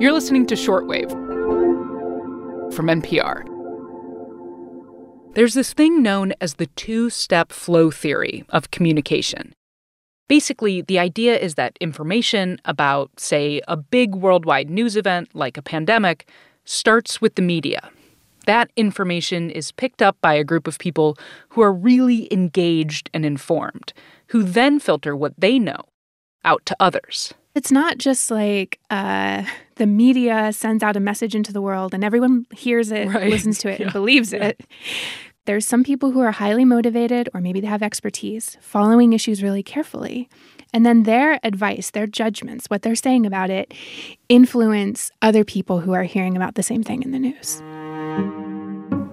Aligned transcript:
You're 0.00 0.12
listening 0.12 0.46
to 0.46 0.54
Shortwave 0.54 1.10
from 2.72 2.86
NPR. 2.86 3.44
There's 5.34 5.52
this 5.52 5.74
thing 5.74 6.02
known 6.02 6.32
as 6.40 6.54
the 6.54 6.68
two 6.68 7.10
step 7.10 7.52
flow 7.52 7.90
theory 7.90 8.46
of 8.48 8.70
communication. 8.70 9.52
Basically, 10.26 10.80
the 10.80 10.98
idea 10.98 11.36
is 11.36 11.56
that 11.56 11.76
information 11.82 12.58
about, 12.64 13.10
say, 13.20 13.60
a 13.68 13.76
big 13.76 14.14
worldwide 14.14 14.70
news 14.70 14.96
event 14.96 15.34
like 15.34 15.58
a 15.58 15.62
pandemic 15.62 16.30
starts 16.64 17.20
with 17.20 17.34
the 17.34 17.42
media. 17.42 17.90
That 18.46 18.70
information 18.76 19.50
is 19.50 19.70
picked 19.70 20.00
up 20.00 20.16
by 20.22 20.32
a 20.32 20.44
group 20.44 20.66
of 20.66 20.78
people 20.78 21.18
who 21.50 21.60
are 21.60 21.74
really 21.74 22.26
engaged 22.32 23.10
and 23.12 23.26
informed, 23.26 23.92
who 24.28 24.44
then 24.44 24.80
filter 24.80 25.14
what 25.14 25.34
they 25.36 25.58
know 25.58 25.84
out 26.42 26.64
to 26.64 26.76
others. 26.80 27.34
It's 27.54 27.72
not 27.72 27.98
just 27.98 28.30
like 28.30 28.78
uh, 28.90 29.44
the 29.76 29.86
media 29.86 30.52
sends 30.52 30.82
out 30.82 30.96
a 30.96 31.00
message 31.00 31.34
into 31.34 31.52
the 31.52 31.60
world 31.60 31.94
and 31.94 32.04
everyone 32.04 32.46
hears 32.54 32.92
it, 32.92 33.08
right. 33.08 33.28
listens 33.28 33.58
to 33.58 33.68
it, 33.68 33.80
yeah. 33.80 33.86
and 33.86 33.92
believes 33.92 34.32
yeah. 34.32 34.48
it. 34.48 34.60
There's 35.46 35.66
some 35.66 35.82
people 35.82 36.12
who 36.12 36.20
are 36.20 36.30
highly 36.30 36.64
motivated, 36.64 37.28
or 37.34 37.40
maybe 37.40 37.60
they 37.60 37.66
have 37.66 37.82
expertise, 37.82 38.56
following 38.60 39.12
issues 39.14 39.42
really 39.42 39.62
carefully. 39.62 40.28
And 40.72 40.86
then 40.86 41.02
their 41.02 41.40
advice, 41.42 41.90
their 41.90 42.06
judgments, 42.06 42.66
what 42.66 42.82
they're 42.82 42.94
saying 42.94 43.26
about 43.26 43.50
it, 43.50 43.74
influence 44.28 45.10
other 45.22 45.44
people 45.44 45.80
who 45.80 45.92
are 45.92 46.04
hearing 46.04 46.36
about 46.36 46.54
the 46.54 46.62
same 46.62 46.84
thing 46.84 47.02
in 47.02 47.10
the 47.10 47.18
news. 47.18 47.60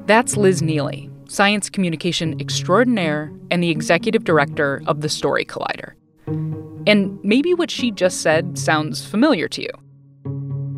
That's 0.06 0.38
Liz 0.38 0.62
Neely, 0.62 1.10
science 1.28 1.70
communication 1.72 2.40
extraordinaire 2.40 3.32
and 3.50 3.64
the 3.64 3.70
executive 3.70 4.24
director 4.24 4.84
of 4.86 5.02
the 5.02 5.10
Story 5.10 5.44
Collider. 5.44 5.94
And 6.28 7.20
maybe 7.24 7.54
what 7.54 7.70
she 7.70 7.92
just 7.92 8.22
said 8.22 8.58
sounds 8.58 9.06
familiar 9.06 9.48
to 9.50 9.62
you. 9.62 9.70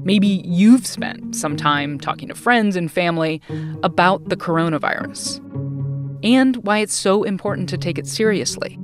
Maybe 0.04 0.42
you've 0.46 0.88
spent 0.88 1.36
some 1.36 1.56
time 1.56 2.00
talking 2.00 2.30
to 2.30 2.36
friends 2.36 2.76
and 2.76 2.92
family 2.92 3.42
about 3.84 4.30
the 4.30 4.38
coronavirus 4.38 5.40
and 6.24 6.56
why 6.58 6.80
it's 6.80 6.96
so 6.96 7.24
important 7.24 7.70
to 7.70 7.78
take 7.78 7.98
it 7.98 8.08
seriously. 8.08 8.80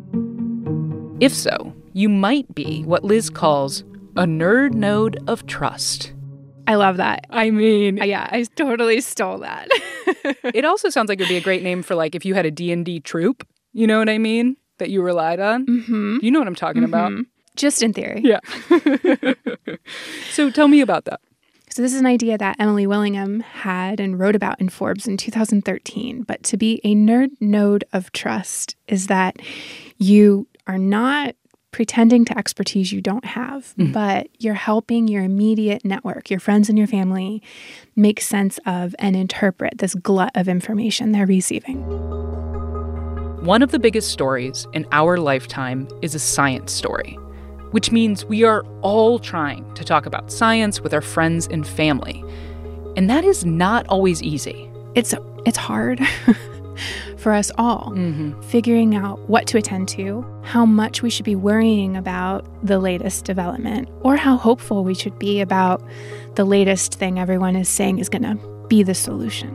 If 1.20 1.34
so, 1.34 1.74
you 1.94 2.10
might 2.10 2.54
be 2.54 2.84
what 2.84 3.04
Liz 3.04 3.30
calls 3.30 3.82
a 4.16 4.24
nerd 4.24 4.74
node 4.74 5.18
of 5.28 5.46
trust. 5.48 6.14
I 6.68 6.76
love 6.76 6.98
that. 6.98 7.26
I 7.30 7.52
mean, 7.52 8.02
uh, 8.02 8.06
yeah, 8.06 8.28
I 8.32 8.44
totally 8.56 9.00
stole 9.02 9.40
that. 9.40 9.68
it 10.44 10.66
also 10.66 10.90
sounds 10.90 11.10
like 11.10 11.20
it'd 11.20 11.30
be 11.30 11.38
a 11.38 11.42
great 11.42 11.64
name 11.64 11.84
for 11.84 11.96
like 11.96 12.16
if 12.16 12.26
you 12.26 12.34
had 12.34 12.46
a 12.46 12.52
D&D 12.52 13.02
troop, 13.02 13.48
you 13.74 13.88
know 13.88 14.00
what 14.00 14.10
I 14.10 14.18
mean? 14.18 14.58
That 14.78 14.90
you 14.90 15.02
relied 15.02 15.40
on. 15.40 15.66
Mm-hmm. 15.66 16.18
You 16.22 16.32
know 16.32 16.40
what 16.40 16.48
I'm 16.48 16.56
talking 16.56 16.84
mm-hmm. 16.84 16.94
about. 16.94 17.26
Just 17.56 17.82
in 17.82 17.94
theory. 17.94 18.22
Yeah. 18.24 18.40
so 20.32 20.50
tell 20.52 20.68
me 20.68 20.82
about 20.82 21.06
that. 21.06 21.22
So, 21.70 21.82
this 21.82 21.94
is 21.94 22.00
an 22.00 22.06
idea 22.06 22.38
that 22.38 22.56
Emily 22.58 22.88
Willingham 22.88 23.42
had 23.42 24.00
and 24.00 24.18
wrote 24.18 24.36
about 24.36 24.62
in 24.62 24.70
Forbes 24.70 25.08
in 25.08 25.18
2013. 25.18 26.24
But 26.24 26.42
to 26.44 26.58
be 26.58 26.80
a 26.84 26.96
nerd 26.96 27.32
node 27.42 27.84
of 27.92 28.12
trust 28.14 28.76
is 28.88 29.08
that 29.08 29.38
you 29.98 30.48
are 30.68 30.78
not 30.78 31.36
pretending 31.72 32.24
to 32.24 32.38
expertise 32.38 32.94
you 32.94 33.02
don't 33.02 33.26
have, 33.26 33.74
mm. 33.78 33.92
but 33.92 34.30
you're 34.40 34.54
helping 34.54 35.10
your 35.10 35.22
immediate 35.22 35.84
network, 35.84 36.30
your 36.30 36.40
friends 36.40 36.70
and 36.70 36.78
your 36.78 36.88
family, 36.88 37.44
make 37.98 38.22
sense 38.22 38.58
of 38.66 38.96
and 38.98 39.14
interpret 39.14 39.78
this 39.80 39.94
glut 39.96 40.32
of 40.36 40.48
information 40.48 41.12
they're 41.12 41.26
receiving. 41.26 41.84
One 43.46 43.62
of 43.62 43.72
the 43.72 43.80
biggest 43.80 44.12
stories 44.12 44.68
in 44.74 44.88
our 44.92 45.18
lifetime 45.18 45.88
is 46.02 46.16
a 46.16 46.20
science 46.20 46.72
story 46.72 47.18
which 47.76 47.92
means 47.92 48.24
we 48.24 48.46
are 48.46 48.64
all 48.82 49.20
trying 49.20 49.74
to 49.74 49.84
talk 49.84 50.06
about 50.06 50.32
science 50.32 50.80
with 50.80 50.94
our 50.94 51.02
friends 51.02 51.46
and 51.48 51.68
family. 51.68 52.24
And 52.96 53.10
that 53.10 53.26
is 53.26 53.44
not 53.44 53.86
always 53.88 54.24
easy. 54.24 54.70
It's 54.96 55.14
it's 55.46 55.58
hard 55.58 56.00
for 57.18 57.34
us 57.34 57.52
all 57.58 57.92
mm-hmm. 57.92 58.40
figuring 58.44 58.96
out 58.96 59.20
what 59.28 59.46
to 59.48 59.58
attend 59.58 59.90
to, 59.90 60.26
how 60.44 60.66
much 60.66 61.02
we 61.02 61.10
should 61.10 61.26
be 61.26 61.36
worrying 61.36 61.98
about 61.98 62.46
the 62.66 62.80
latest 62.80 63.26
development, 63.26 63.90
or 64.04 64.16
how 64.16 64.38
hopeful 64.38 64.86
we 64.86 64.94
should 64.94 65.20
be 65.20 65.42
about 65.42 65.84
the 66.36 66.46
latest 66.46 66.96
thing 66.96 67.20
everyone 67.20 67.58
is 67.58 67.68
saying 67.68 68.00
is 68.00 68.08
going 68.08 68.24
to 68.24 68.68
be 68.70 68.84
the 68.84 68.96
solution. 68.96 69.54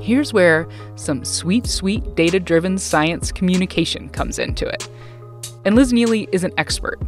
Here's 0.00 0.32
where 0.32 0.68
some 0.96 1.24
sweet, 1.24 1.66
sweet 1.66 2.14
data 2.14 2.40
driven 2.40 2.78
science 2.78 3.32
communication 3.32 4.08
comes 4.08 4.38
into 4.38 4.66
it. 4.66 4.88
And 5.64 5.74
Liz 5.74 5.92
Neely 5.92 6.28
is 6.32 6.44
an 6.44 6.52
expert 6.56 7.00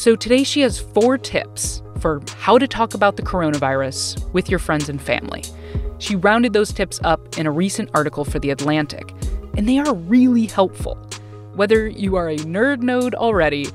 so 0.00 0.16
today 0.16 0.44
she 0.44 0.62
has 0.62 0.78
four 0.78 1.18
tips 1.18 1.82
for 1.98 2.22
how 2.38 2.56
to 2.56 2.66
talk 2.66 2.94
about 2.94 3.16
the 3.16 3.22
coronavirus 3.22 4.32
with 4.32 4.48
your 4.48 4.58
friends 4.58 4.88
and 4.88 4.98
family. 4.98 5.44
She 5.98 6.16
rounded 6.16 6.54
those 6.54 6.72
tips 6.72 6.98
up 7.04 7.36
in 7.36 7.46
a 7.46 7.50
recent 7.50 7.90
article 7.92 8.24
for 8.24 8.38
The 8.38 8.48
Atlantic, 8.48 9.12
and 9.58 9.68
they 9.68 9.78
are 9.78 9.94
really 9.94 10.46
helpful, 10.46 10.94
whether 11.54 11.86
you 11.86 12.16
are 12.16 12.30
a 12.30 12.36
nerd 12.36 12.80
node 12.80 13.14
already 13.14 13.68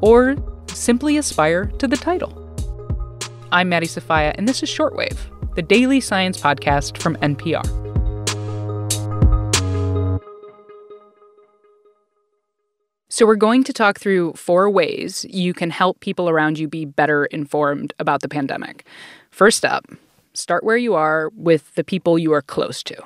or 0.00 0.34
simply 0.66 1.16
aspire 1.16 1.66
to 1.78 1.86
the 1.86 1.96
title. 1.96 2.34
I'm 3.52 3.68
Maddie 3.68 3.86
Sofia, 3.86 4.34
and 4.34 4.48
this 4.48 4.64
is 4.64 4.68
Shortwave, 4.68 5.16
the 5.54 5.62
daily 5.62 6.00
science 6.00 6.40
podcast 6.40 7.00
from 7.00 7.14
NPR. 7.18 7.87
So, 13.18 13.26
we're 13.26 13.34
going 13.34 13.64
to 13.64 13.72
talk 13.72 13.98
through 13.98 14.34
four 14.34 14.70
ways 14.70 15.26
you 15.28 15.52
can 15.52 15.70
help 15.70 15.98
people 15.98 16.30
around 16.30 16.56
you 16.56 16.68
be 16.68 16.84
better 16.84 17.24
informed 17.24 17.92
about 17.98 18.22
the 18.22 18.28
pandemic. 18.28 18.86
First 19.32 19.64
up, 19.64 19.86
start 20.34 20.62
where 20.62 20.76
you 20.76 20.94
are 20.94 21.32
with 21.34 21.74
the 21.74 21.82
people 21.82 22.16
you 22.16 22.32
are 22.32 22.42
close 22.42 22.80
to. 22.84 22.96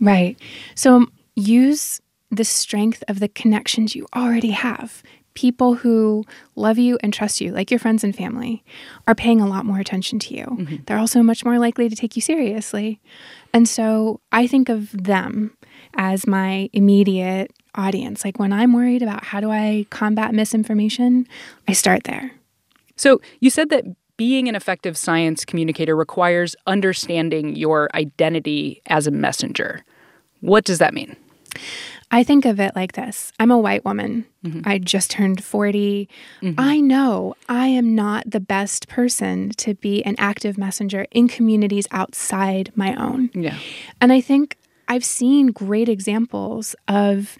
Right. 0.00 0.38
So, 0.74 1.04
use 1.36 2.00
the 2.30 2.46
strength 2.46 3.04
of 3.08 3.20
the 3.20 3.28
connections 3.28 3.94
you 3.94 4.06
already 4.16 4.52
have. 4.52 5.02
People 5.34 5.74
who 5.74 6.24
love 6.56 6.78
you 6.78 6.98
and 7.02 7.12
trust 7.12 7.42
you, 7.42 7.52
like 7.52 7.70
your 7.70 7.78
friends 7.78 8.02
and 8.02 8.16
family, 8.16 8.64
are 9.06 9.14
paying 9.14 9.42
a 9.42 9.46
lot 9.46 9.66
more 9.66 9.80
attention 9.80 10.18
to 10.20 10.34
you. 10.34 10.46
Mm-hmm. 10.46 10.76
They're 10.86 10.96
also 10.96 11.22
much 11.22 11.44
more 11.44 11.58
likely 11.58 11.90
to 11.90 11.94
take 11.94 12.16
you 12.16 12.22
seriously. 12.22 13.02
And 13.52 13.68
so 13.68 14.18
I 14.32 14.46
think 14.46 14.70
of 14.70 14.92
them 14.92 15.54
as 15.94 16.26
my 16.26 16.70
immediate 16.72 17.52
audience. 17.74 18.24
Like 18.24 18.38
when 18.38 18.52
I'm 18.52 18.72
worried 18.72 19.02
about 19.02 19.24
how 19.24 19.40
do 19.40 19.50
I 19.50 19.86
combat 19.90 20.34
misinformation, 20.34 21.26
I 21.66 21.72
start 21.72 22.04
there. 22.04 22.32
So 22.96 23.20
you 23.40 23.50
said 23.50 23.70
that 23.70 23.84
being 24.16 24.48
an 24.48 24.54
effective 24.54 24.96
science 24.96 25.44
communicator 25.44 25.96
requires 25.96 26.54
understanding 26.66 27.56
your 27.56 27.88
identity 27.94 28.82
as 28.86 29.06
a 29.06 29.10
messenger. 29.10 29.84
What 30.40 30.64
does 30.64 30.78
that 30.78 30.94
mean? 30.94 31.16
I 32.14 32.24
think 32.24 32.44
of 32.44 32.60
it 32.60 32.76
like 32.76 32.92
this 32.92 33.32
I'm 33.40 33.50
a 33.50 33.58
white 33.58 33.84
woman. 33.84 34.26
Mm-hmm. 34.44 34.60
I 34.64 34.78
just 34.78 35.10
turned 35.10 35.42
40. 35.42 36.08
Mm-hmm. 36.42 36.60
I 36.60 36.80
know 36.80 37.34
I 37.48 37.68
am 37.68 37.94
not 37.94 38.30
the 38.30 38.40
best 38.40 38.86
person 38.88 39.50
to 39.56 39.74
be 39.74 40.04
an 40.04 40.16
active 40.18 40.58
messenger 40.58 41.06
in 41.10 41.26
communities 41.26 41.88
outside 41.90 42.70
my 42.74 42.94
own. 42.94 43.30
Yeah. 43.32 43.58
And 44.00 44.12
I 44.12 44.20
think 44.20 44.58
I've 44.88 45.04
seen 45.04 45.48
great 45.48 45.88
examples 45.88 46.74
of 46.88 47.36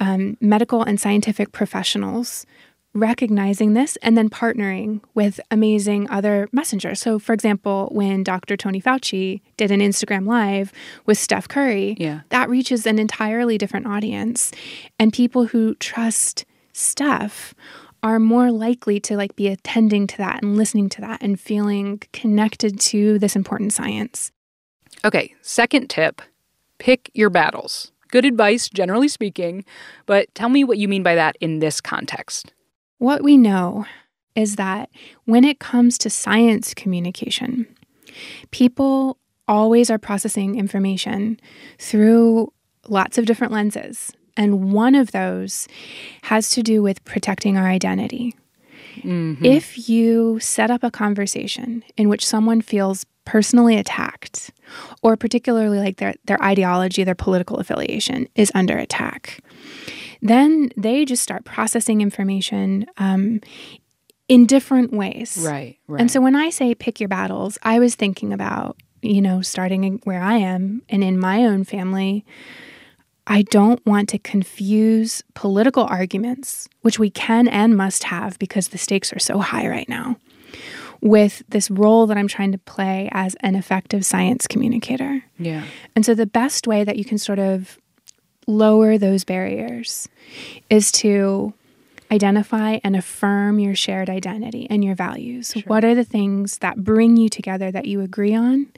um, 0.00 0.36
medical 0.40 0.82
and 0.82 1.00
scientific 1.00 1.52
professionals 1.52 2.46
recognizing 2.96 3.74
this 3.74 3.96
and 3.96 4.16
then 4.16 4.30
partnering 4.30 5.02
with 5.14 5.38
amazing 5.50 6.08
other 6.10 6.48
messengers. 6.50 6.98
So, 7.00 7.18
for 7.18 7.32
example, 7.32 7.88
when 7.92 8.24
Dr. 8.24 8.56
Tony 8.56 8.80
Fauci 8.80 9.42
did 9.56 9.70
an 9.70 9.80
Instagram 9.80 10.26
Live 10.26 10.72
with 11.04 11.18
Steph 11.18 11.46
Curry, 11.46 11.96
yeah. 11.98 12.20
that 12.30 12.48
reaches 12.48 12.86
an 12.86 12.98
entirely 12.98 13.58
different 13.58 13.86
audience. 13.86 14.50
And 14.98 15.12
people 15.12 15.46
who 15.46 15.74
trust 15.74 16.46
Steph 16.72 17.54
are 18.02 18.18
more 18.18 18.50
likely 18.50 19.00
to 19.00 19.16
like 19.16 19.36
be 19.36 19.48
attending 19.48 20.06
to 20.06 20.16
that 20.18 20.42
and 20.42 20.56
listening 20.56 20.88
to 20.90 21.00
that 21.00 21.20
and 21.22 21.38
feeling 21.38 22.00
connected 22.12 22.80
to 22.80 23.18
this 23.18 23.36
important 23.36 23.72
science. 23.72 24.32
Okay, 25.04 25.34
second 25.42 25.88
tip 25.90 26.22
Pick 26.78 27.10
your 27.14 27.30
battles. 27.30 27.92
Good 28.08 28.24
advice, 28.24 28.68
generally 28.68 29.08
speaking, 29.08 29.64
but 30.06 30.32
tell 30.34 30.48
me 30.48 30.64
what 30.64 30.78
you 30.78 30.88
mean 30.88 31.02
by 31.02 31.14
that 31.14 31.36
in 31.40 31.58
this 31.58 31.80
context. 31.80 32.52
What 32.98 33.22
we 33.22 33.36
know 33.36 33.86
is 34.34 34.56
that 34.56 34.90
when 35.24 35.44
it 35.44 35.58
comes 35.58 35.98
to 35.98 36.10
science 36.10 36.74
communication, 36.74 37.66
people 38.50 39.18
always 39.48 39.90
are 39.90 39.98
processing 39.98 40.56
information 40.56 41.40
through 41.78 42.52
lots 42.88 43.18
of 43.18 43.26
different 43.26 43.52
lenses. 43.52 44.12
And 44.36 44.72
one 44.72 44.94
of 44.94 45.12
those 45.12 45.66
has 46.22 46.50
to 46.50 46.62
do 46.62 46.82
with 46.82 47.04
protecting 47.04 47.56
our 47.56 47.66
identity. 47.66 48.34
Mm-hmm. 48.98 49.44
If 49.44 49.88
you 49.88 50.38
set 50.40 50.70
up 50.70 50.82
a 50.82 50.90
conversation 50.90 51.84
in 51.96 52.08
which 52.08 52.26
someone 52.26 52.60
feels 52.60 53.06
personally 53.26 53.76
attacked, 53.76 54.50
or 55.02 55.16
particularly 55.16 55.78
like 55.78 55.98
their, 55.98 56.14
their 56.24 56.42
ideology, 56.42 57.04
their 57.04 57.14
political 57.14 57.58
affiliation 57.58 58.26
is 58.34 58.50
under 58.54 58.78
attack, 58.78 59.40
then 60.22 60.70
they 60.76 61.04
just 61.04 61.22
start 61.22 61.44
processing 61.44 62.00
information 62.00 62.86
um, 62.96 63.40
in 64.28 64.46
different 64.46 64.92
ways. 64.92 65.38
Right, 65.40 65.78
right. 65.86 66.00
And 66.00 66.10
so 66.10 66.22
when 66.22 66.34
I 66.34 66.48
say 66.48 66.74
pick 66.74 66.98
your 67.00 67.08
battles, 67.08 67.58
I 67.62 67.78
was 67.78 67.94
thinking 67.94 68.32
about, 68.32 68.76
you 69.02 69.20
know, 69.20 69.42
starting 69.42 70.00
where 70.04 70.22
I 70.22 70.36
am 70.36 70.82
and 70.88 71.04
in 71.04 71.18
my 71.18 71.44
own 71.44 71.64
family, 71.64 72.24
I 73.26 73.42
don't 73.42 73.84
want 73.84 74.08
to 74.10 74.18
confuse 74.18 75.22
political 75.34 75.84
arguments, 75.84 76.68
which 76.82 76.98
we 76.98 77.10
can 77.10 77.48
and 77.48 77.76
must 77.76 78.04
have 78.04 78.38
because 78.38 78.68
the 78.68 78.78
stakes 78.78 79.12
are 79.12 79.18
so 79.18 79.38
high 79.38 79.68
right 79.68 79.88
now, 79.88 80.16
with 81.00 81.42
this 81.48 81.70
role 81.70 82.06
that 82.06 82.16
I'm 82.16 82.28
trying 82.28 82.52
to 82.52 82.58
play 82.58 83.08
as 83.12 83.34
an 83.40 83.54
effective 83.54 84.04
science 84.04 84.46
communicator. 84.46 85.22
Yeah. 85.38 85.64
And 85.94 86.04
so 86.04 86.14
the 86.14 86.26
best 86.26 86.66
way 86.66 86.84
that 86.84 86.96
you 86.96 87.04
can 87.04 87.18
sort 87.18 87.38
of 87.38 87.78
lower 88.46 88.98
those 88.98 89.24
barriers 89.24 90.08
is 90.70 90.92
to 90.92 91.52
identify 92.12 92.78
and 92.84 92.94
affirm 92.94 93.58
your 93.58 93.74
shared 93.74 94.08
identity 94.08 94.68
and 94.70 94.84
your 94.84 94.94
values. 94.94 95.52
Sure. 95.52 95.62
What 95.66 95.84
are 95.84 95.94
the 95.94 96.04
things 96.04 96.58
that 96.58 96.84
bring 96.84 97.16
you 97.16 97.28
together 97.28 97.70
that 97.72 97.86
you 97.86 98.00
agree 98.00 98.34
on? 98.34 98.68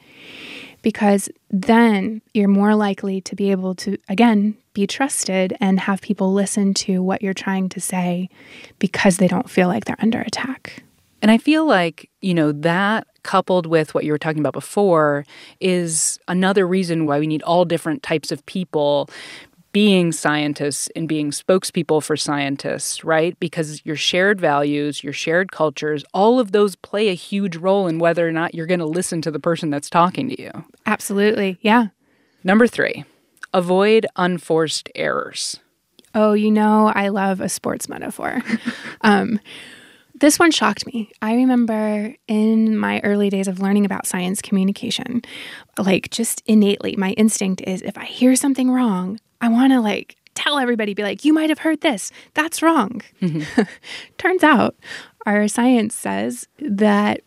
because 0.82 1.29
then 1.50 2.23
you're 2.35 2.49
more 2.49 2.75
likely 2.75 3.21
to 3.23 3.37
be 3.37 3.50
able 3.50 3.75
to, 3.75 3.99
again, 4.09 4.56
be 4.75 4.87
trusted 4.87 5.56
and 5.61 5.81
have 5.81 6.00
people 6.00 6.32
listen 6.32 6.73
to 6.73 7.03
what 7.03 7.23
you're 7.23 7.35
trying 7.35 7.69
to 7.71 7.81
say 7.81 8.29
because 8.79 9.17
they 9.17 9.29
don't 9.29 9.50
feel 9.50 9.69
like 9.69 9.85
they're 9.85 9.97
under 9.99 10.21
attack. 10.21 10.82
And 11.20 11.31
I 11.31 11.38
feel 11.38 11.67
like, 11.67 12.11
you 12.20 12.35
know, 12.35 12.53
that 12.53 13.06
coupled 13.23 13.67
with 13.67 13.94
what 13.94 14.05
you 14.05 14.12
were 14.12 14.19
talking 14.19 14.41
about 14.41 14.53
before 14.53 15.25
is 15.61 16.19
another 16.29 16.67
reason 16.67 17.06
why 17.06 17.19
we 17.19 17.26
need 17.26 17.43
all 17.43 17.65
different 17.65 18.03
types 18.03 18.31
of 18.31 18.44
people 18.47 19.11
being 19.73 20.12
scientists 20.12 20.88
and 20.97 21.09
being 21.09 21.31
spokespeople 21.31 22.03
for 22.03 22.17
scientists, 22.17 23.05
right? 23.05 23.38
Because 23.38 23.85
your 23.85 23.97
shared 23.97 24.41
values, 24.41 25.05
your 25.05 25.12
shared 25.12 25.53
cultures, 25.53 26.05
all 26.15 26.41
of 26.41 26.53
those 26.53 26.75
play 26.76 27.09
a 27.09 27.15
huge 27.15 27.56
role 27.56 27.87
in 27.87 27.99
whether 27.99 28.26
or 28.26 28.32
not 28.32 28.55
you're 28.55 28.67
going 28.67 28.81
to 28.81 28.87
listen 28.87 29.21
to 29.23 29.31
the 29.31 29.38
person 29.38 29.69
that's 29.71 29.91
talking 29.91 30.31
to 30.31 30.41
you. 30.41 30.50
Absolutely. 30.87 31.59
Yeah. 31.61 31.88
Number 32.43 32.67
three, 32.67 33.05
avoid 33.53 34.06
unforced 34.17 34.88
errors. 34.94 35.61
Oh, 36.14 36.32
you 36.32 36.50
know, 36.50 36.91
I 36.94 37.09
love 37.09 37.41
a 37.41 37.49
sports 37.49 37.88
metaphor. 37.88 38.43
um, 39.03 39.38
this 40.20 40.38
one 40.38 40.50
shocked 40.50 40.87
me. 40.87 41.11
I 41.23 41.35
remember 41.35 42.15
in 42.26 42.76
my 42.76 43.00
early 43.00 43.31
days 43.31 43.49
of 43.49 43.61
learning 43.61 43.85
about 43.85 44.06
science 44.06 44.43
communication, 44.43 45.23
like 45.76 46.11
just 46.11 46.43
innately, 46.47 46.97
my 46.97 47.12
instinct 47.12 47.62
is 47.62 47.82
if 47.82 47.97
I 47.97 48.05
hear 48.05 48.37
something 48.37 48.70
wrong, 48.70 49.20
I 49.41 49.49
want 49.49 49.73
to 49.73 49.81
like 49.81 50.17
tell 50.35 50.59
everybody, 50.59 50.94
be 50.94 51.03
like, 51.03 51.25
you 51.25 51.32
might 51.32 51.50
have 51.50 51.59
heard 51.59 51.81
this. 51.81 52.12
That's 52.35 52.62
wrong. 52.62 53.03
Mm-hmm. 53.20 53.62
Turns 54.19 54.43
out 54.43 54.76
our 55.26 55.49
science 55.49 55.94
says 55.94 56.47
that 56.61 57.23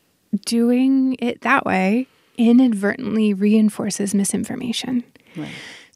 doing 0.45 1.15
it 1.19 1.41
that 1.41 1.65
way 1.65 2.07
inadvertently 2.37 3.33
reinforces 3.33 4.15
misinformation. 4.15 5.03
Right. 5.35 5.51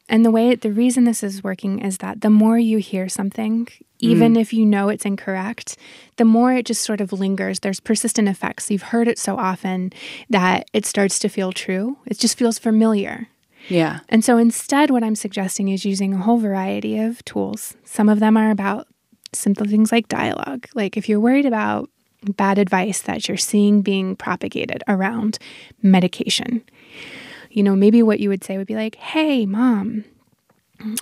And 0.08 0.24
the 0.24 0.30
way, 0.30 0.54
the 0.54 0.70
reason 0.70 1.04
this 1.04 1.22
is 1.22 1.42
working 1.42 1.80
is 1.80 1.98
that 1.98 2.20
the 2.20 2.30
more 2.30 2.58
you 2.58 2.78
hear 2.78 3.08
something, 3.08 3.66
even 3.98 4.34
mm. 4.34 4.40
if 4.40 4.52
you 4.52 4.66
know 4.66 4.88
it's 4.88 5.04
incorrect, 5.04 5.76
the 6.16 6.24
more 6.24 6.52
it 6.52 6.66
just 6.66 6.82
sort 6.82 7.00
of 7.00 7.12
lingers. 7.12 7.60
There's 7.60 7.80
persistent 7.80 8.28
effects. 8.28 8.70
You've 8.70 8.82
heard 8.82 9.08
it 9.08 9.18
so 9.18 9.36
often 9.36 9.92
that 10.30 10.68
it 10.72 10.86
starts 10.86 11.18
to 11.20 11.28
feel 11.28 11.52
true. 11.52 11.96
It 12.06 12.18
just 12.18 12.36
feels 12.38 12.58
familiar. 12.58 13.28
Yeah. 13.68 14.00
And 14.08 14.24
so 14.24 14.38
instead, 14.38 14.90
what 14.90 15.02
I'm 15.02 15.16
suggesting 15.16 15.68
is 15.68 15.84
using 15.84 16.14
a 16.14 16.18
whole 16.18 16.38
variety 16.38 16.98
of 16.98 17.24
tools. 17.24 17.76
Some 17.84 18.08
of 18.08 18.20
them 18.20 18.36
are 18.36 18.50
about 18.50 18.86
simple 19.32 19.66
things 19.66 19.92
like 19.92 20.08
dialogue. 20.08 20.68
Like 20.74 20.96
if 20.96 21.08
you're 21.08 21.20
worried 21.20 21.46
about 21.46 21.90
bad 22.36 22.58
advice 22.58 23.02
that 23.02 23.28
you're 23.28 23.36
seeing 23.36 23.82
being 23.82 24.16
propagated 24.16 24.82
around 24.88 25.38
medication, 25.82 26.62
you 27.50 27.62
know, 27.62 27.76
maybe 27.76 28.02
what 28.02 28.20
you 28.20 28.28
would 28.28 28.44
say 28.44 28.58
would 28.58 28.66
be 28.66 28.76
like, 28.76 28.96
hey, 28.96 29.46
mom, 29.46 30.04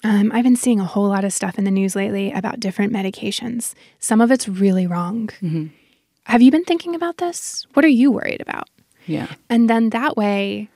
um, 0.03 0.33
I've 0.33 0.45
been 0.45 0.57
seeing 0.57 0.81
a 0.81 0.85
whole 0.85 1.09
lot 1.09 1.25
of 1.25 1.33
stuff 1.33 1.59
in 1.59 1.65
the 1.65 1.71
news 1.71 1.97
lately 1.97 2.33
about 2.33 2.61
different 2.61 2.93
medications. 2.93 3.75
Some 3.99 4.21
of 4.21 4.31
it's 4.31 4.49
really 4.49 4.87
wrong. 4.87 5.29
Mm-hmm. 5.43 5.67
Have 6.25 6.43
you 6.43 6.51
been 6.51 6.65
thinking 6.65 6.95
about 6.95 7.19
this? 7.19 7.67
What 7.75 7.85
are 7.85 7.89
you 7.89 8.11
worried 8.11 8.41
about? 8.41 8.69
Yeah. 9.07 9.29
And 9.51 9.69
then 9.69 9.91
that 9.91 10.17
way, 10.17 10.71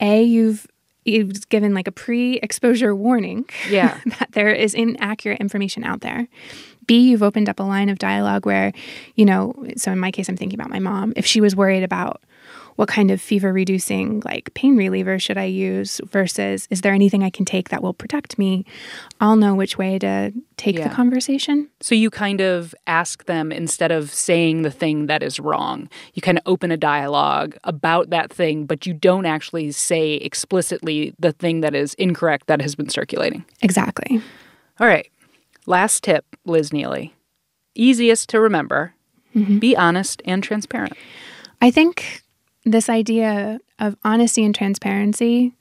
A, 0.00 0.22
you've 0.22 0.66
you've 1.04 1.48
given 1.50 1.72
like 1.72 1.86
a 1.86 1.92
pre-exposure 1.92 2.94
warning 2.94 3.48
yeah. 3.70 4.00
that 4.18 4.32
there 4.32 4.50
is 4.50 4.74
inaccurate 4.74 5.40
information 5.40 5.84
out 5.84 6.00
there. 6.00 6.26
B, 6.86 7.10
you've 7.10 7.22
opened 7.22 7.48
up 7.48 7.60
a 7.60 7.62
line 7.62 7.88
of 7.88 7.98
dialogue 7.98 8.44
where, 8.44 8.72
you 9.14 9.24
know, 9.24 9.54
so 9.76 9.92
in 9.92 9.98
my 9.98 10.10
case, 10.10 10.28
I'm 10.28 10.36
thinking 10.36 10.58
about 10.58 10.70
my 10.70 10.78
mom. 10.78 11.12
If 11.16 11.26
she 11.26 11.40
was 11.40 11.54
worried 11.56 11.82
about 11.82 12.22
what 12.76 12.88
kind 12.88 13.10
of 13.10 13.20
fever 13.20 13.52
reducing 13.52 14.20
like 14.24 14.52
pain 14.54 14.76
reliever 14.76 15.18
should 15.18 15.38
I 15.38 15.44
use 15.44 16.00
versus 16.04 16.68
is 16.70 16.82
there 16.82 16.92
anything 16.92 17.24
I 17.24 17.30
can 17.30 17.44
take 17.44 17.70
that 17.70 17.82
will 17.82 17.94
protect 17.94 18.38
me? 18.38 18.64
I'll 19.20 19.36
know 19.36 19.54
which 19.54 19.78
way 19.78 19.98
to 19.98 20.32
take 20.56 20.78
yeah. 20.78 20.88
the 20.88 20.94
conversation. 20.94 21.68
So 21.80 21.94
you 21.94 22.10
kind 22.10 22.40
of 22.40 22.74
ask 22.86 23.24
them 23.24 23.50
instead 23.50 23.90
of 23.90 24.12
saying 24.12 24.62
the 24.62 24.70
thing 24.70 25.06
that 25.06 25.22
is 25.22 25.40
wrong. 25.40 25.88
You 26.14 26.22
kind 26.22 26.38
of 26.38 26.42
open 26.46 26.70
a 26.70 26.76
dialogue 26.76 27.56
about 27.64 28.10
that 28.10 28.32
thing, 28.32 28.66
but 28.66 28.86
you 28.86 28.92
don't 28.92 29.26
actually 29.26 29.72
say 29.72 30.14
explicitly 30.14 31.14
the 31.18 31.32
thing 31.32 31.60
that 31.62 31.74
is 31.74 31.94
incorrect 31.94 32.46
that 32.46 32.60
has 32.60 32.74
been 32.74 32.88
circulating. 32.88 33.44
Exactly. 33.62 34.20
All 34.78 34.86
right. 34.86 35.10
Last 35.66 36.04
tip, 36.04 36.24
Liz 36.44 36.72
Neely. 36.72 37.14
Easiest 37.74 38.28
to 38.30 38.40
remember. 38.40 38.94
Mm-hmm. 39.34 39.58
Be 39.58 39.76
honest 39.76 40.22
and 40.24 40.42
transparent. 40.42 40.94
I 41.60 41.70
think 41.70 42.22
this 42.66 42.88
idea 42.90 43.60
of 43.78 43.96
honesty 44.04 44.44
and 44.44 44.54
transparency 44.54 45.52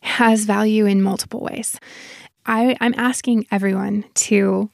has 0.00 0.44
value 0.44 0.86
in 0.86 1.02
multiple 1.02 1.40
ways. 1.40 1.78
I, 2.46 2.76
I'm 2.80 2.94
asking 2.96 3.46
everyone 3.52 4.06
to 4.14 4.70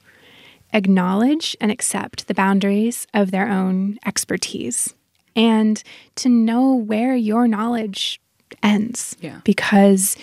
acknowledge 0.73 1.57
and 1.61 1.71
accept 1.71 2.29
the 2.29 2.35
boundaries 2.35 3.07
of 3.13 3.33
their 3.33 3.49
own 3.49 3.99
expertise 4.07 4.95
and 5.35 5.83
to 6.17 6.29
know 6.29 6.75
where 6.75 7.17
your 7.17 7.49
knowledge 7.49 8.21
ends. 8.63 9.17
Yeah. 9.21 9.41
Because 9.43 10.17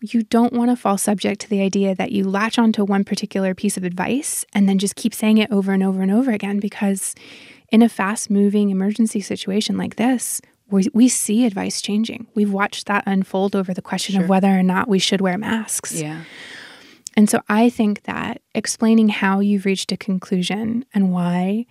you 0.00 0.22
don't 0.22 0.52
want 0.52 0.70
to 0.70 0.76
fall 0.76 0.98
subject 0.98 1.42
to 1.42 1.48
the 1.48 1.60
idea 1.60 1.94
that 1.94 2.10
you 2.10 2.24
latch 2.24 2.58
onto 2.58 2.84
one 2.84 3.04
particular 3.04 3.54
piece 3.54 3.76
of 3.76 3.84
advice 3.84 4.44
and 4.54 4.68
then 4.68 4.78
just 4.78 4.96
keep 4.96 5.14
saying 5.14 5.38
it 5.38 5.50
over 5.52 5.72
and 5.72 5.82
over 5.82 6.02
and 6.02 6.10
over 6.10 6.30
again 6.30 6.58
because 6.58 7.14
in 7.72 7.82
a 7.82 7.88
fast 7.88 8.30
moving 8.30 8.70
emergency 8.70 9.20
situation 9.20 9.76
like 9.76 9.96
this, 9.96 10.40
we, 10.70 10.86
we 10.94 11.08
see 11.08 11.44
advice 11.46 11.80
changing. 11.80 12.26
We've 12.34 12.52
watched 12.52 12.86
that 12.86 13.02
unfold 13.06 13.56
over 13.56 13.74
the 13.74 13.82
question 13.82 14.14
sure. 14.14 14.24
of 14.24 14.28
whether 14.28 14.48
or 14.48 14.62
not 14.62 14.88
we 14.88 14.98
should 14.98 15.20
wear 15.20 15.38
masks. 15.38 16.00
Yeah. 16.00 16.22
And 17.14 17.28
so 17.28 17.40
I 17.48 17.68
think 17.68 18.04
that 18.04 18.40
explaining 18.54 19.08
how 19.08 19.40
you've 19.40 19.64
reached 19.64 19.90
a 19.92 19.96
conclusion 19.96 20.84
and 20.94 21.12
why 21.12 21.66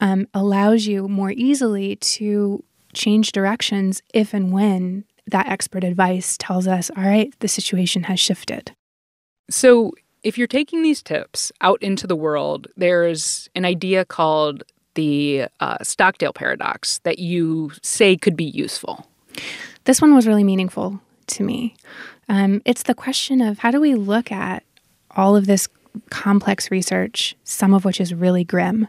um, 0.00 0.28
allows 0.32 0.86
you 0.86 1.08
more 1.08 1.32
easily 1.32 1.96
to 1.96 2.62
change 2.94 3.32
directions 3.32 4.02
if 4.14 4.32
and 4.32 4.52
when 4.52 5.04
that 5.26 5.46
expert 5.48 5.84
advice 5.84 6.36
tells 6.38 6.66
us, 6.66 6.90
all 6.96 7.04
right, 7.04 7.34
the 7.40 7.48
situation 7.48 8.04
has 8.04 8.18
shifted. 8.18 8.74
So, 9.50 9.92
if 10.24 10.36
you're 10.36 10.46
taking 10.48 10.82
these 10.82 11.02
tips 11.02 11.52
out 11.60 11.80
into 11.82 12.06
the 12.06 12.16
world, 12.16 12.66
there's 12.76 13.48
an 13.54 13.64
idea 13.64 14.04
called 14.04 14.64
the 14.98 15.46
uh, 15.60 15.78
Stockdale 15.80 16.32
paradox 16.32 16.98
that 17.04 17.20
you 17.20 17.70
say 17.84 18.16
could 18.16 18.36
be 18.36 18.46
useful? 18.46 19.06
This 19.84 20.02
one 20.02 20.12
was 20.12 20.26
really 20.26 20.42
meaningful 20.42 21.00
to 21.28 21.44
me. 21.44 21.76
Um, 22.28 22.62
it's 22.64 22.82
the 22.82 22.96
question 22.96 23.40
of 23.40 23.60
how 23.60 23.70
do 23.70 23.80
we 23.80 23.94
look 23.94 24.32
at 24.32 24.64
all 25.12 25.36
of 25.36 25.46
this 25.46 25.68
complex 26.10 26.72
research, 26.72 27.36
some 27.44 27.72
of 27.72 27.84
which 27.84 28.00
is 28.00 28.12
really 28.12 28.42
grim, 28.42 28.88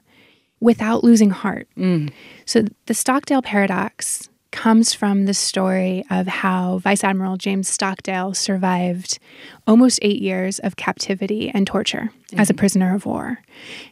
without 0.59 1.03
losing 1.03 1.29
heart? 1.29 1.67
Mm. 1.77 2.11
So, 2.45 2.63
the 2.87 2.95
Stockdale 2.95 3.43
paradox 3.43 4.29
comes 4.51 4.93
from 4.93 5.25
the 5.25 5.33
story 5.33 6.03
of 6.09 6.27
how 6.27 6.79
Vice 6.79 7.03
Admiral 7.03 7.37
James 7.37 7.67
Stockdale 7.67 8.33
survived 8.33 9.19
almost 9.67 9.99
eight 10.01 10.21
years 10.21 10.59
of 10.59 10.75
captivity 10.75 11.49
and 11.49 11.67
torture 11.67 12.11
mm-hmm. 12.11 12.39
as 12.39 12.49
a 12.49 12.53
mm-hmm. 12.53 12.59
prisoner 12.59 12.95
of 12.95 13.05
war. 13.05 13.39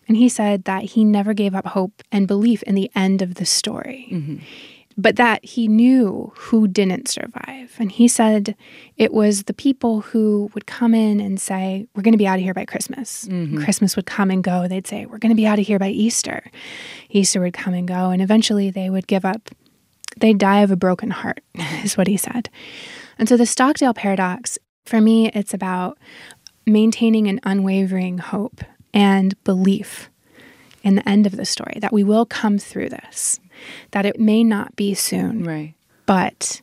And 0.07 0.17
he 0.17 0.29
said 0.29 0.63
that 0.65 0.83
he 0.83 1.03
never 1.03 1.33
gave 1.33 1.53
up 1.53 1.67
hope 1.67 2.01
and 2.11 2.27
belief 2.27 2.63
in 2.63 2.75
the 2.75 2.91
end 2.95 3.21
of 3.21 3.35
the 3.35 3.45
story. 3.45 4.07
Mm-hmm. 4.11 4.37
But 4.99 5.15
that 5.17 5.45
he 5.45 5.67
knew 5.67 6.33
who 6.35 6.67
didn't 6.67 7.07
survive. 7.07 7.75
And 7.77 7.91
he 7.91 8.07
said 8.07 8.55
it 8.95 9.13
was 9.13 9.43
the 9.43 9.53
people 9.53 10.01
who 10.01 10.49
would 10.55 10.65
come 10.65 10.95
in 10.95 11.19
and 11.19 11.39
say, 11.39 11.85
We're 11.93 12.01
going 12.01 12.15
to 12.15 12.17
be 12.17 12.25
out 12.25 12.39
of 12.39 12.43
here 12.43 12.55
by 12.55 12.65
Christmas. 12.65 13.25
Mm-hmm. 13.25 13.63
Christmas 13.63 13.95
would 13.95 14.07
come 14.07 14.31
and 14.31 14.43
go. 14.43 14.67
They'd 14.67 14.87
say, 14.87 15.05
We're 15.05 15.19
going 15.19 15.29
to 15.29 15.35
be 15.35 15.45
out 15.45 15.59
of 15.59 15.67
here 15.67 15.77
by 15.77 15.89
Easter. 15.89 16.49
Easter 17.11 17.39
would 17.41 17.53
come 17.53 17.75
and 17.75 17.87
go. 17.87 18.09
And 18.09 18.23
eventually 18.23 18.71
they 18.71 18.89
would 18.89 19.05
give 19.05 19.23
up 19.23 19.51
they 20.19 20.33
die 20.33 20.61
of 20.61 20.71
a 20.71 20.75
broken 20.75 21.11
heart, 21.11 21.41
is 21.83 21.97
what 21.97 22.07
he 22.07 22.17
said. 22.17 22.49
And 23.17 23.27
so 23.27 23.37
the 23.37 23.45
Stockdale 23.45 23.93
paradox, 23.93 24.57
for 24.85 25.01
me, 25.01 25.29
it's 25.33 25.53
about 25.53 25.97
maintaining 26.65 27.27
an 27.27 27.39
unwavering 27.43 28.17
hope 28.19 28.61
and 28.93 29.41
belief 29.43 30.09
in 30.83 30.95
the 30.95 31.07
end 31.09 31.25
of 31.25 31.35
the 31.35 31.45
story, 31.45 31.77
that 31.81 31.91
we 31.93 32.03
will 32.03 32.25
come 32.25 32.57
through 32.57 32.89
this, 32.89 33.39
that 33.91 34.05
it 34.05 34.19
may 34.19 34.43
not 34.43 34.75
be 34.75 34.93
soon, 34.93 35.43
Right. 35.43 35.73
but 36.05 36.61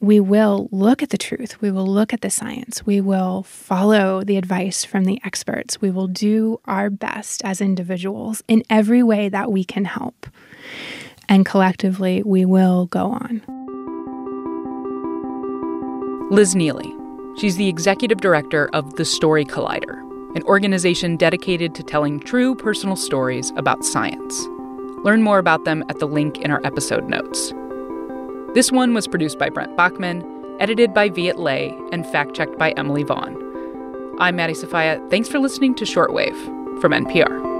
we 0.00 0.18
will 0.18 0.68
look 0.72 1.00
at 1.02 1.10
the 1.10 1.18
truth. 1.18 1.60
We 1.60 1.70
will 1.70 1.86
look 1.86 2.12
at 2.12 2.22
the 2.22 2.30
science. 2.30 2.84
We 2.84 3.00
will 3.00 3.44
follow 3.44 4.24
the 4.24 4.36
advice 4.36 4.84
from 4.84 5.04
the 5.04 5.20
experts. 5.24 5.80
We 5.80 5.92
will 5.92 6.08
do 6.08 6.58
our 6.64 6.90
best 6.90 7.44
as 7.44 7.60
individuals 7.60 8.42
in 8.48 8.64
every 8.68 9.02
way 9.04 9.28
that 9.28 9.52
we 9.52 9.62
can 9.62 9.84
help. 9.84 10.26
And 11.28 11.46
collectively, 11.46 12.22
we 12.24 12.44
will 12.44 12.86
go 12.86 13.10
on. 13.10 13.42
Liz 16.30 16.54
Neely. 16.54 16.94
She's 17.36 17.56
the 17.56 17.68
executive 17.68 18.20
director 18.20 18.68
of 18.72 18.96
The 18.96 19.04
Story 19.04 19.44
Collider, 19.44 20.00
an 20.36 20.42
organization 20.44 21.16
dedicated 21.16 21.74
to 21.74 21.82
telling 21.82 22.20
true 22.20 22.54
personal 22.54 22.96
stories 22.96 23.52
about 23.56 23.84
science. 23.84 24.46
Learn 25.04 25.22
more 25.22 25.38
about 25.38 25.64
them 25.64 25.84
at 25.88 25.98
the 25.98 26.06
link 26.06 26.38
in 26.38 26.50
our 26.50 26.60
episode 26.64 27.08
notes. 27.08 27.52
This 28.54 28.70
one 28.70 28.94
was 28.94 29.08
produced 29.08 29.38
by 29.38 29.48
Brent 29.48 29.76
Baughman, 29.76 30.22
edited 30.60 30.94
by 30.94 31.08
Viet 31.08 31.38
Le, 31.38 31.70
and 31.90 32.06
fact 32.06 32.34
checked 32.34 32.58
by 32.58 32.70
Emily 32.72 33.02
Vaughn. 33.02 33.36
I'm 34.18 34.36
Maddie 34.36 34.54
Sofia. 34.54 35.04
Thanks 35.10 35.28
for 35.28 35.38
listening 35.38 35.74
to 35.76 35.84
Shortwave 35.84 36.80
from 36.80 36.92
NPR. 36.92 37.51